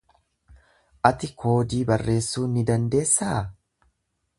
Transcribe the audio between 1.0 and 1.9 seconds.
Ati koodii